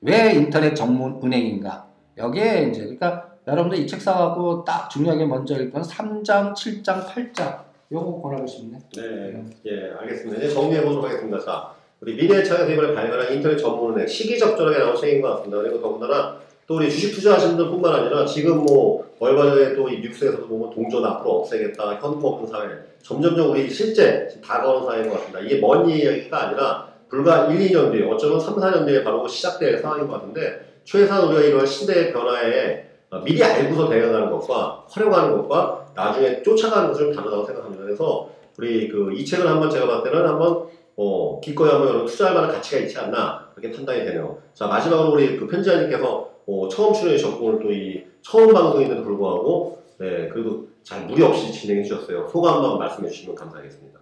왜 0.00 0.32
인터넷 0.34 0.74
전문 0.74 1.20
은행인가 1.22 1.86
여기에 2.16 2.68
이제 2.70 2.80
그러니까 2.82 3.30
여러분들 3.46 3.78
이 3.78 3.86
책 3.86 4.00
사갖고 4.00 4.64
딱 4.64 4.88
중요하게 4.90 5.26
먼저 5.26 5.54
읽으면 5.54 5.84
3장, 5.86 6.52
7장, 6.54 7.06
8장 7.06 7.64
요거 7.92 8.20
권하고 8.20 8.46
싶네. 8.46 8.78
네, 8.96 9.44
예, 9.66 9.92
알겠습니다. 10.00 10.42
이제 10.42 10.52
정리해 10.52 10.82
보도록 10.82 11.04
하겠습니다. 11.04 11.38
자, 11.38 11.72
우리 12.00 12.16
미래창에서 12.16 12.68
이번에 12.68 12.92
발간한 12.94 13.32
인터넷 13.32 13.56
전문 13.56 13.94
은행 13.94 14.06
시기적절하게 14.08 14.78
나온 14.78 14.96
책인 14.96 15.22
것 15.22 15.36
같습니다. 15.36 15.62
그리고 15.62 15.80
더군다나 15.80 16.38
또 16.66 16.76
우리 16.76 16.90
주식 16.90 17.14
투자하시는 17.14 17.56
분뿐만 17.56 17.94
아니라 17.94 18.24
지금 18.26 18.64
뭐 18.64 19.04
얼마 19.20 19.44
전에 19.44 19.74
또 19.74 19.88
이 19.88 20.00
뉴스에서도 20.00 20.46
보면 20.48 20.70
동전 20.70 21.04
앞으로 21.04 21.40
없애겠다, 21.40 21.94
현금 22.00 22.24
없는 22.24 22.48
사회, 22.48 22.68
점점점 23.02 23.50
우리 23.52 23.70
실제 23.70 24.28
다가오는 24.44 24.86
사회인 24.86 25.08
것 25.08 25.14
같습니다. 25.16 25.40
이게 25.40 25.60
먼 25.60 25.88
이야기가 25.88 26.48
아니라 26.48 26.88
불과 27.08 27.46
1, 27.46 27.58
2년 27.70 27.92
뒤에, 27.92 28.04
어쩌면 28.10 28.40
3, 28.40 28.56
4년 28.56 28.84
뒤에 28.86 29.04
바로 29.04 29.26
시작될 29.28 29.78
상황인 29.78 30.08
것 30.08 30.14
같은데 30.14 30.80
최소한 30.84 31.24
우리가 31.28 31.40
이런 31.42 31.64
시대의 31.64 32.12
변화에 32.12 32.84
미리 33.24 33.42
알고서 33.42 33.88
대응하는 33.88 34.30
것과 34.30 34.84
활용하는 34.90 35.36
것과 35.36 35.86
나중에 35.94 36.42
쫓아가는 36.42 36.88
것을 36.88 37.14
다르다고 37.14 37.44
생각합니다. 37.44 37.84
그래서 37.84 38.28
우리 38.58 38.88
그 38.88 39.12
이 39.12 39.24
책을 39.24 39.46
한번 39.46 39.70
제가 39.70 39.86
봤을 39.86 40.10
때는 40.10 40.26
한번 40.26 40.66
어, 40.96 41.40
기꺼이 41.40 41.70
한번 41.70 42.04
투자할 42.06 42.34
만한 42.34 42.50
가치가 42.50 42.80
있지 42.82 42.98
않나 42.98 43.48
그렇게 43.54 43.74
판단이 43.74 44.04
되네요. 44.04 44.38
자 44.54 44.66
마지막으로 44.66 45.12
우리 45.12 45.36
그 45.36 45.46
편지자님께서 45.46 46.35
어, 46.46 46.68
처음 46.68 46.92
출연해 46.94 47.16
주셨고 47.18 47.44
오늘 47.44 47.60
또이 47.60 48.04
처음 48.22 48.52
방송인데도 48.52 49.02
불구하고 49.02 49.82
네 49.98 50.28
그래도 50.28 50.68
잘 50.82 51.06
무리 51.06 51.22
없이 51.22 51.52
진행해 51.52 51.82
주셨어요. 51.82 52.28
소감 52.28 52.54
한번 52.54 52.78
말씀해 52.78 53.08
주시면 53.10 53.34
감사하겠습니다. 53.34 54.00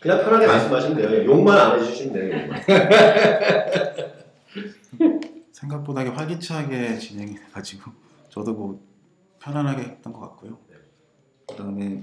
그냥 0.00 0.24
편하게 0.24 0.46
말씀하시면 0.46 0.96
돼요. 0.96 1.24
욕만 1.26 1.58
안 1.58 1.78
해주시면 1.80 2.12
돼요. 2.14 2.50
생각보다 5.52 6.00
활기차게 6.02 6.98
진행해가지고 6.98 7.90
저도 8.30 8.52
뭐 8.54 8.80
편안하게 9.40 9.82
했던 9.82 10.12
것 10.12 10.20
같고요. 10.20 10.56
그다음에 11.48 12.00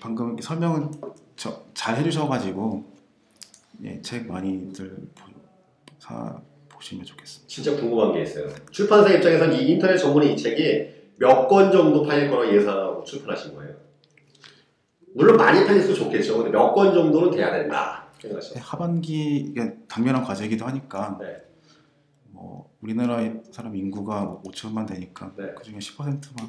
방금 0.00 0.38
설명을 0.40 0.88
저- 1.36 1.62
잘 1.74 1.96
해주셔가지고 1.98 2.84
예, 3.84 4.00
책 4.02 4.26
많이들 4.26 4.96
보, 5.14 5.27
사 6.08 6.40
보시면 6.70 7.04
좋겠습니다. 7.04 7.48
진짜 7.48 7.76
궁금한 7.76 8.12
게 8.14 8.22
있어요. 8.22 8.48
출판사 8.70 9.12
입장에서는 9.12 9.54
이 9.54 9.72
인터넷 9.72 9.96
전문의 9.98 10.32
이 10.32 10.36
책이 10.36 10.96
몇 11.18 11.48
권 11.48 11.70
정도 11.72 12.02
팔릴 12.04 12.30
거라고 12.30 12.54
예상하고 12.54 13.04
출판하신 13.04 13.54
거예요? 13.54 13.74
물론 15.14 15.36
많이 15.36 15.66
팔릴수록 15.66 15.96
좋겠죠. 15.98 16.36
근데 16.38 16.50
몇 16.50 16.72
권 16.74 16.94
정도는 16.94 17.30
돼야 17.30 17.50
된다 17.52 18.06
생각하시죠? 18.20 18.60
하반기 18.60 19.36
이게 19.36 19.74
당면한 19.88 20.22
과제이기도 20.22 20.64
하니까 20.66 21.18
네. 21.20 21.42
뭐 22.30 22.70
우리나라 22.80 23.18
사람 23.50 23.74
인구가 23.76 24.40
5천만 24.44 24.86
되니까 24.86 25.32
네. 25.36 25.46
그 25.56 25.64
중에 25.64 25.78
10%만 25.78 26.48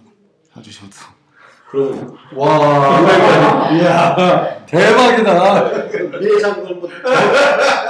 사주셔도 0.53 0.91
그럼 1.69 2.17
와, 2.35 2.99
이야, 3.71 4.65
대박이다. 4.65 5.69
미래 6.19 6.39
장군 6.39 6.79
뭐 6.79 6.89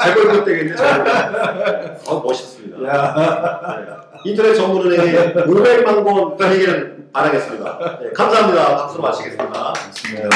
잘벌 0.02 0.44
되겠네. 0.44 0.76
잘 0.76 1.98
어, 2.08 2.20
멋있습니다. 2.22 2.88
야. 2.88 3.76
네. 3.88 4.10
인터넷 4.26 4.54
전문은행에 4.54 5.34
500만 5.34 6.04
권 6.04 6.36
팔리기를 6.38 7.06
바라겠습니다. 7.14 8.00
네, 8.02 8.10
감사합니다. 8.12 8.76
박수로 8.78 9.02
마치겠습니다. 9.04 9.74
네. 10.14 10.30